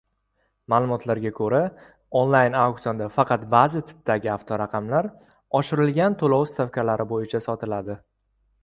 [0.73, 1.59] Maʼlumotlarga koʻra,
[2.21, 5.11] onlayn auksionda faqat ba‘zi tipidagi avtoraqamlar
[5.61, 8.03] oshirilgan toʻlov stavkalari boʻyicha sotiladi.